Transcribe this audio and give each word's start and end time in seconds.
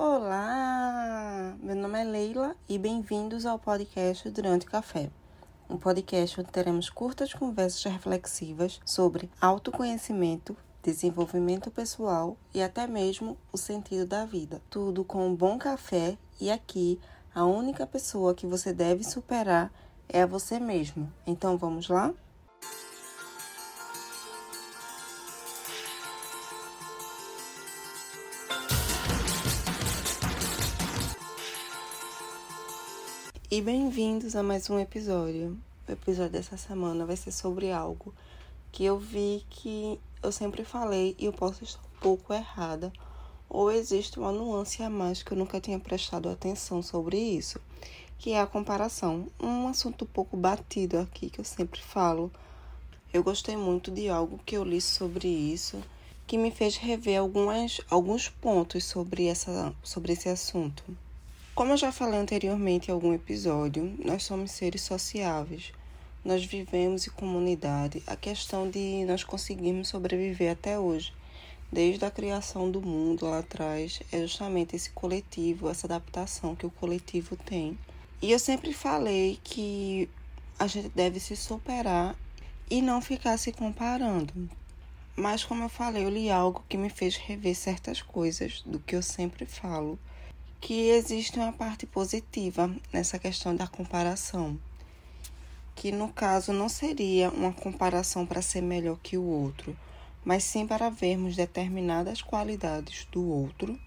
Olá! 0.00 1.56
Meu 1.60 1.74
nome 1.74 2.00
é 2.00 2.04
Leila 2.04 2.54
e 2.68 2.78
bem-vindos 2.78 3.44
ao 3.44 3.58
podcast 3.58 4.30
Durante 4.30 4.64
o 4.64 4.70
Café. 4.70 5.10
Um 5.68 5.76
podcast 5.76 6.40
onde 6.40 6.52
teremos 6.52 6.88
curtas 6.88 7.34
conversas 7.34 7.82
reflexivas 7.82 8.80
sobre 8.86 9.28
autoconhecimento, 9.40 10.56
desenvolvimento 10.84 11.68
pessoal 11.68 12.36
e 12.54 12.62
até 12.62 12.86
mesmo 12.86 13.36
o 13.52 13.58
sentido 13.58 14.06
da 14.06 14.24
vida. 14.24 14.62
Tudo 14.70 15.02
com 15.02 15.26
um 15.26 15.34
bom 15.34 15.58
café 15.58 16.16
e 16.40 16.48
aqui 16.48 17.00
a 17.34 17.44
única 17.44 17.84
pessoa 17.84 18.36
que 18.36 18.46
você 18.46 18.72
deve 18.72 19.02
superar 19.02 19.72
é 20.08 20.22
a 20.22 20.26
você 20.26 20.60
mesmo. 20.60 21.12
Então 21.26 21.58
vamos 21.58 21.88
lá? 21.88 22.14
E 33.50 33.62
bem-vindos 33.62 34.36
a 34.36 34.42
mais 34.42 34.68
um 34.68 34.78
episódio. 34.78 35.58
O 35.88 35.90
episódio 35.92 36.32
dessa 36.32 36.58
semana 36.58 37.06
vai 37.06 37.16
ser 37.16 37.32
sobre 37.32 37.72
algo 37.72 38.14
que 38.70 38.84
eu 38.84 38.98
vi 38.98 39.42
que 39.48 39.98
eu 40.22 40.30
sempre 40.30 40.66
falei 40.66 41.16
e 41.18 41.24
eu 41.24 41.32
posso 41.32 41.64
estar 41.64 41.80
um 41.80 41.98
pouco 41.98 42.34
errada, 42.34 42.92
ou 43.48 43.72
existe 43.72 44.18
uma 44.18 44.30
nuance 44.30 44.82
a 44.82 44.90
mais 44.90 45.22
que 45.22 45.32
eu 45.32 45.38
nunca 45.38 45.58
tinha 45.62 45.80
prestado 45.80 46.28
atenção 46.28 46.82
sobre 46.82 47.16
isso, 47.16 47.58
que 48.18 48.32
é 48.32 48.40
a 48.42 48.46
comparação. 48.46 49.28
Um 49.40 49.66
assunto 49.66 50.04
um 50.04 50.08
pouco 50.08 50.36
batido 50.36 50.98
aqui 50.98 51.30
que 51.30 51.40
eu 51.40 51.44
sempre 51.44 51.80
falo. 51.80 52.30
Eu 53.14 53.22
gostei 53.22 53.56
muito 53.56 53.90
de 53.90 54.10
algo 54.10 54.38
que 54.44 54.58
eu 54.58 54.62
li 54.62 54.82
sobre 54.82 55.26
isso, 55.26 55.82
que 56.26 56.36
me 56.36 56.50
fez 56.50 56.76
rever 56.76 57.18
algumas, 57.18 57.80
alguns 57.88 58.28
pontos 58.28 58.84
sobre, 58.84 59.26
essa, 59.26 59.74
sobre 59.82 60.12
esse 60.12 60.28
assunto. 60.28 60.84
Como 61.58 61.72
eu 61.72 61.76
já 61.76 61.90
falei 61.90 62.20
anteriormente 62.20 62.88
em 62.88 62.94
algum 62.94 63.12
episódio, 63.12 63.92
nós 64.04 64.22
somos 64.22 64.52
seres 64.52 64.80
sociáveis. 64.82 65.72
Nós 66.24 66.44
vivemos 66.44 67.04
em 67.04 67.10
comunidade. 67.10 68.00
A 68.06 68.14
questão 68.14 68.70
de 68.70 69.04
nós 69.06 69.24
conseguirmos 69.24 69.88
sobreviver 69.88 70.52
até 70.52 70.78
hoje, 70.78 71.12
desde 71.72 72.04
a 72.04 72.12
criação 72.12 72.70
do 72.70 72.80
mundo 72.80 73.26
lá 73.26 73.40
atrás, 73.40 74.00
é 74.12 74.20
justamente 74.20 74.76
esse 74.76 74.90
coletivo, 74.90 75.68
essa 75.68 75.88
adaptação 75.88 76.54
que 76.54 76.64
o 76.64 76.70
coletivo 76.70 77.34
tem. 77.34 77.76
E 78.22 78.30
eu 78.30 78.38
sempre 78.38 78.72
falei 78.72 79.40
que 79.42 80.08
a 80.60 80.68
gente 80.68 80.90
deve 80.90 81.18
se 81.18 81.34
superar 81.34 82.14
e 82.70 82.80
não 82.80 83.00
ficar 83.00 83.36
se 83.36 83.50
comparando. 83.50 84.32
Mas 85.16 85.42
como 85.42 85.64
eu 85.64 85.68
falei, 85.68 86.04
eu 86.04 86.08
li 86.08 86.30
algo 86.30 86.62
que 86.68 86.76
me 86.76 86.88
fez 86.88 87.16
rever 87.16 87.56
certas 87.56 88.00
coisas 88.00 88.62
do 88.64 88.78
que 88.78 88.94
eu 88.94 89.02
sempre 89.02 89.44
falo 89.44 89.98
que 90.60 90.90
existe 90.90 91.38
uma 91.38 91.52
parte 91.52 91.86
positiva 91.86 92.70
nessa 92.92 93.18
questão 93.18 93.54
da 93.54 93.66
comparação, 93.66 94.58
que 95.74 95.92
no 95.92 96.08
caso 96.08 96.52
não 96.52 96.68
seria 96.68 97.30
uma 97.30 97.52
comparação 97.52 98.26
para 98.26 98.42
ser 98.42 98.60
melhor 98.60 98.98
que 99.02 99.16
o 99.16 99.22
outro, 99.22 99.76
mas 100.24 100.44
sim 100.44 100.66
para 100.66 100.90
vermos 100.90 101.36
determinadas 101.36 102.20
qualidades 102.20 103.06
do 103.12 103.26
outro 103.26 103.78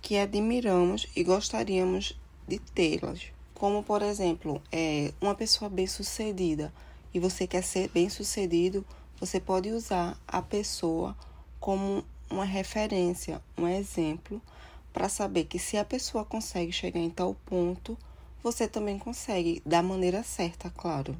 que 0.00 0.16
admiramos 0.16 1.06
e 1.14 1.22
gostaríamos 1.22 2.18
de 2.46 2.58
tê-las. 2.58 3.26
Como, 3.54 3.82
por 3.82 4.02
exemplo, 4.02 4.62
é, 4.70 5.12
uma 5.20 5.34
pessoa 5.34 5.68
bem-sucedida 5.68 6.72
e 7.12 7.18
você 7.18 7.46
quer 7.46 7.62
ser 7.62 7.88
bem-sucedido, 7.88 8.84
você 9.18 9.40
pode 9.40 9.70
usar 9.70 10.18
a 10.26 10.40
pessoa 10.40 11.16
como 11.58 12.04
uma 12.30 12.44
referência, 12.44 13.40
um 13.56 13.66
exemplo 13.66 14.40
para 14.96 15.10
saber 15.10 15.44
que 15.44 15.58
se 15.58 15.76
a 15.76 15.84
pessoa 15.84 16.24
consegue 16.24 16.72
chegar 16.72 16.98
em 16.98 17.10
tal 17.10 17.34
ponto, 17.44 17.98
você 18.42 18.66
também 18.66 18.98
consegue, 18.98 19.60
da 19.66 19.82
maneira 19.82 20.22
certa, 20.22 20.70
claro. 20.70 21.14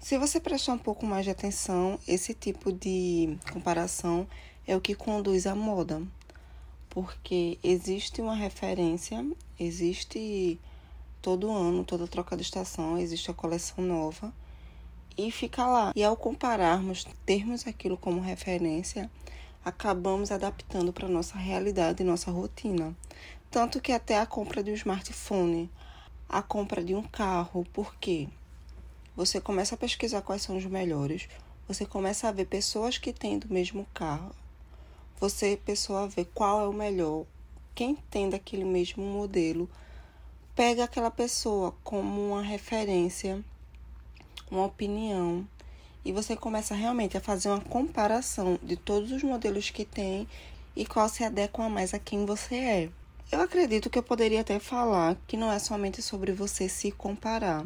Se 0.00 0.18
você 0.18 0.40
prestar 0.40 0.72
um 0.72 0.78
pouco 0.78 1.06
mais 1.06 1.24
de 1.24 1.30
atenção, 1.30 2.00
esse 2.08 2.34
tipo 2.34 2.72
de 2.72 3.38
comparação 3.52 4.26
é 4.66 4.74
o 4.76 4.80
que 4.80 4.96
conduz 4.96 5.46
à 5.46 5.54
moda, 5.54 6.02
porque 6.90 7.60
existe 7.62 8.20
uma 8.20 8.34
referência, 8.34 9.24
existe 9.56 10.58
todo 11.22 11.48
ano, 11.52 11.84
toda 11.84 12.08
troca 12.08 12.36
de 12.36 12.42
estação, 12.42 12.98
existe 12.98 13.30
a 13.30 13.34
coleção 13.34 13.84
nova 13.84 14.34
e 15.16 15.30
fica 15.30 15.64
lá. 15.64 15.92
E 15.94 16.02
ao 16.02 16.16
compararmos, 16.16 17.06
termos 17.24 17.68
aquilo 17.68 17.96
como 17.96 18.20
referência, 18.20 19.08
acabamos 19.64 20.32
adaptando 20.32 20.92
para 20.92 21.08
nossa 21.08 21.36
realidade 21.36 22.02
e 22.02 22.06
nossa 22.06 22.30
rotina. 22.30 22.96
Tanto 23.50 23.80
que 23.80 23.92
até 23.92 24.18
a 24.18 24.26
compra 24.26 24.62
de 24.62 24.70
um 24.70 24.74
smartphone, 24.74 25.70
a 26.28 26.42
compra 26.42 26.82
de 26.82 26.94
um 26.94 27.02
carro, 27.02 27.66
por 27.72 27.94
quê? 27.96 28.28
Você 29.14 29.40
começa 29.40 29.74
a 29.74 29.78
pesquisar 29.78 30.22
quais 30.22 30.42
são 30.42 30.56
os 30.56 30.64
melhores, 30.64 31.28
você 31.68 31.84
começa 31.84 32.28
a 32.28 32.32
ver 32.32 32.46
pessoas 32.46 32.98
que 32.98 33.12
têm 33.12 33.38
do 33.38 33.52
mesmo 33.52 33.86
carro, 33.92 34.34
você 35.20 35.60
pessoa 35.64 36.08
ver 36.08 36.24
qual 36.34 36.64
é 36.64 36.68
o 36.68 36.72
melhor, 36.72 37.24
quem 37.74 37.94
tem 38.10 38.28
daquele 38.28 38.64
mesmo 38.64 39.04
modelo, 39.04 39.68
pega 40.56 40.84
aquela 40.84 41.10
pessoa 41.10 41.74
como 41.84 42.32
uma 42.32 42.42
referência, 42.42 43.44
uma 44.50 44.64
opinião 44.64 45.46
e 46.04 46.12
você 46.12 46.36
começa 46.36 46.74
realmente 46.74 47.16
a 47.16 47.20
fazer 47.20 47.48
uma 47.48 47.60
comparação 47.60 48.58
de 48.62 48.76
todos 48.76 49.12
os 49.12 49.22
modelos 49.22 49.70
que 49.70 49.84
tem 49.84 50.26
e 50.74 50.84
qual 50.84 51.08
se 51.08 51.24
adequa 51.24 51.68
mais 51.68 51.94
a 51.94 51.98
quem 51.98 52.26
você 52.26 52.54
é. 52.56 52.88
Eu 53.30 53.40
acredito 53.40 53.88
que 53.88 53.98
eu 53.98 54.02
poderia 54.02 54.40
até 54.40 54.58
falar 54.58 55.16
que 55.26 55.36
não 55.36 55.50
é 55.50 55.58
somente 55.58 56.02
sobre 56.02 56.32
você 56.32 56.68
se 56.68 56.90
comparar, 56.90 57.64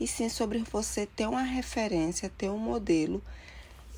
e 0.00 0.06
sim 0.06 0.28
sobre 0.28 0.58
você 0.70 1.06
ter 1.06 1.28
uma 1.28 1.42
referência, 1.42 2.32
ter 2.36 2.50
um 2.50 2.58
modelo 2.58 3.22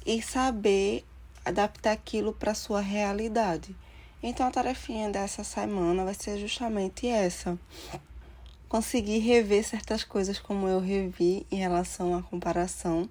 e 0.05 0.21
saber 0.21 1.05
adaptar 1.45 1.93
aquilo 1.93 2.33
para 2.33 2.55
sua 2.55 2.81
realidade. 2.81 3.75
Então 4.23 4.47
a 4.47 4.51
tarefinha 4.51 5.09
dessa 5.09 5.45
semana 5.45 6.05
vai 6.05 6.15
ser 6.15 6.39
justamente 6.39 7.07
essa. 7.07 7.59
Conseguir 8.69 9.19
rever 9.19 9.65
certas 9.65 10.03
coisas 10.03 10.39
como 10.39 10.67
eu 10.67 10.81
revi 10.81 11.47
em 11.51 11.57
relação 11.57 12.17
à 12.17 12.23
comparação 12.23 13.09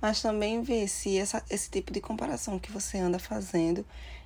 mas 0.00 0.20
também 0.20 0.62
ver 0.62 0.88
se 0.88 1.18
essa, 1.18 1.42
esse 1.48 1.70
tipo 1.70 1.92
de 1.92 2.00
comparação 2.00 2.58
que 2.58 2.70
você 2.70 2.98
anda 2.98 3.18
fazendo 3.18 3.84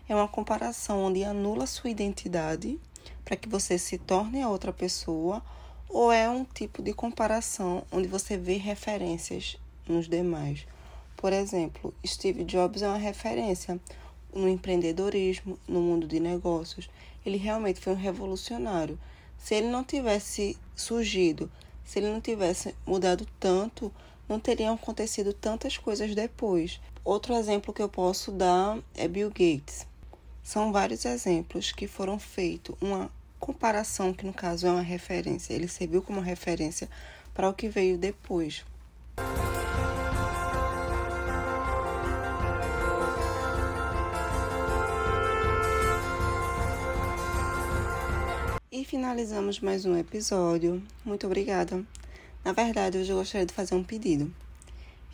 é 0.08 0.14
uma 0.14 0.28
comparação 0.28 1.04
onde 1.04 1.22
anula 1.22 1.66
sua 1.66 1.90
identidade 1.90 2.78
para 3.24 3.36
que 3.36 3.48
você 3.48 3.78
se 3.78 3.96
torne 3.98 4.42
a 4.42 4.48
outra 4.48 4.72
pessoa 4.72 5.42
ou 5.88 6.12
é 6.12 6.28
um 6.28 6.44
tipo 6.44 6.82
de 6.82 6.92
comparação 6.92 7.84
onde 7.90 8.08
você 8.08 8.36
vê 8.36 8.56
referências 8.56 9.56
nos 9.86 10.08
demais. 10.08 10.66
Por 11.16 11.32
exemplo, 11.32 11.92
Steve 12.06 12.44
Jobs 12.44 12.82
é 12.82 12.88
uma 12.88 12.96
referência 12.96 13.78
no 14.34 14.48
empreendedorismo, 14.48 15.58
no 15.68 15.80
mundo 15.80 16.06
de 16.06 16.18
negócios. 16.18 16.88
Ele 17.26 17.36
realmente 17.36 17.80
foi 17.80 17.92
um 17.92 17.96
revolucionário. 17.96 18.98
Se 19.36 19.54
ele 19.54 19.68
não 19.68 19.84
tivesse 19.84 20.56
surgido, 20.74 21.50
se 21.84 21.98
ele 21.98 22.10
não 22.10 22.20
tivesse 22.20 22.74
mudado 22.86 23.26
tanto, 23.38 23.92
não 24.30 24.38
teriam 24.38 24.74
acontecido 24.74 25.32
tantas 25.32 25.76
coisas 25.76 26.14
depois. 26.14 26.80
Outro 27.04 27.34
exemplo 27.34 27.74
que 27.74 27.82
eu 27.82 27.88
posso 27.88 28.30
dar 28.30 28.78
é 28.94 29.08
Bill 29.08 29.28
Gates. 29.28 29.84
São 30.40 30.70
vários 30.70 31.04
exemplos 31.04 31.72
que 31.72 31.88
foram 31.88 32.16
feitos, 32.16 32.76
uma 32.80 33.10
comparação 33.40 34.12
que 34.12 34.24
no 34.24 34.32
caso 34.32 34.68
é 34.68 34.70
uma 34.70 34.82
referência. 34.82 35.52
Ele 35.52 35.66
serviu 35.66 36.00
como 36.00 36.20
referência 36.20 36.88
para 37.34 37.48
o 37.48 37.54
que 37.54 37.68
veio 37.68 37.98
depois. 37.98 38.64
E 48.70 48.84
finalizamos 48.84 49.58
mais 49.58 49.84
um 49.84 49.96
episódio. 49.96 50.80
Muito 51.04 51.26
obrigada. 51.26 51.84
Na 52.42 52.52
verdade, 52.52 52.96
hoje 52.96 53.10
eu 53.12 53.18
gostaria 53.18 53.46
de 53.46 53.52
fazer 53.52 53.74
um 53.74 53.84
pedido. 53.84 54.32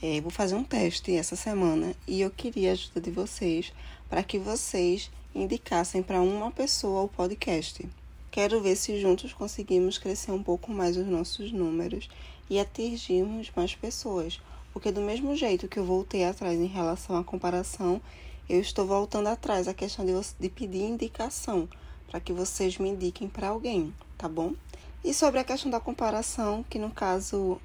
É, 0.01 0.21
vou 0.21 0.31
fazer 0.31 0.55
um 0.55 0.63
teste 0.63 1.13
essa 1.17 1.35
semana 1.35 1.93
e 2.07 2.21
eu 2.21 2.31
queria 2.31 2.71
a 2.71 2.73
ajuda 2.73 3.01
de 3.01 3.11
vocês 3.11 3.73
para 4.09 4.23
que 4.23 4.39
vocês 4.39 5.11
indicassem 5.35 6.05
para 6.05 6.21
uma 6.21 6.53
pessoa 6.53 7.03
o 7.03 7.09
podcast. 7.09 7.85
Quero 8.31 8.63
ver 8.63 8.77
se 8.77 9.01
juntos 9.01 9.33
conseguimos 9.33 9.99
crescer 9.99 10.31
um 10.31 10.43
pouco 10.43 10.71
mais 10.71 10.97
os 10.97 11.07
nossos 11.07 11.51
números 11.51 12.09
e 12.49 12.61
atingirmos 12.61 13.51
mais 13.57 13.75
pessoas. 13.75 14.41
Porque 14.73 14.93
do 14.93 15.01
mesmo 15.01 15.35
jeito 15.35 15.67
que 15.67 15.81
eu 15.81 15.85
voltei 15.85 16.25
atrás 16.25 16.57
em 16.61 16.67
relação 16.67 17.17
à 17.17 17.25
comparação, 17.25 18.01
eu 18.49 18.61
estou 18.61 18.87
voltando 18.87 19.27
atrás 19.27 19.67
a 19.67 19.75
questão 19.75 20.07
de, 20.07 20.13
de 20.39 20.49
pedir 20.49 20.83
indicação 20.83 21.69
para 22.09 22.21
que 22.21 22.33
vocês 22.33 22.79
me 22.79 22.91
indiquem 22.91 23.29
para 23.29 23.49
alguém, 23.49 23.93
tá 24.17 24.29
bom? 24.29 24.55
E 25.05 25.15
sobre 25.15 25.41
a 25.41 25.45
questão 25.45 25.71
da 25.71 25.79
comparação, 25.81 26.65
que 26.69 26.79
no 26.79 26.91
caso 26.91 27.61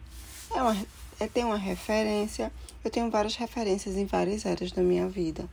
é 0.53 0.61
uma, 0.61 0.77
é, 1.19 1.27
tem 1.27 1.43
uma 1.43 1.57
referência, 1.57 2.51
eu 2.83 2.91
tenho 2.91 3.09
várias 3.09 3.35
referências 3.35 3.95
em 3.95 4.05
várias 4.05 4.45
áreas 4.45 4.71
da 4.71 4.81
minha 4.81 5.07
vida. 5.07 5.47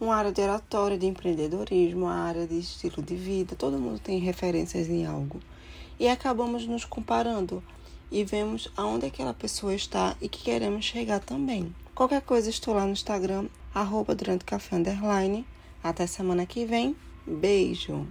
uma 0.00 0.16
área 0.16 0.32
de 0.32 0.40
oratória, 0.40 0.98
de 0.98 1.06
empreendedorismo, 1.06 2.06
uma 2.06 2.14
área 2.14 2.46
de 2.46 2.58
estilo 2.58 3.00
de 3.02 3.14
vida. 3.14 3.54
Todo 3.54 3.78
mundo 3.78 4.00
tem 4.00 4.18
referências 4.18 4.88
em 4.88 5.06
algo. 5.06 5.40
E 5.98 6.08
acabamos 6.08 6.66
nos 6.66 6.84
comparando 6.84 7.62
e 8.10 8.24
vemos 8.24 8.68
aonde 8.76 9.06
aquela 9.06 9.32
pessoa 9.32 9.74
está 9.74 10.16
e 10.20 10.28
que 10.28 10.42
queremos 10.42 10.84
chegar 10.84 11.20
também. 11.20 11.72
Qualquer 11.94 12.22
coisa, 12.22 12.50
estou 12.50 12.74
lá 12.74 12.84
no 12.84 12.92
Instagram, 12.92 13.46
arroba 13.74 14.14
durante 14.14 14.44
café 14.44 14.76
underline. 14.76 15.46
Até 15.84 16.06
semana 16.06 16.46
que 16.46 16.64
vem. 16.64 16.96
Beijo! 17.26 18.06